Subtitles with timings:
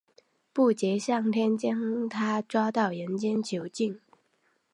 [0.51, 4.01] 布杰上天将它捉到人间囚禁。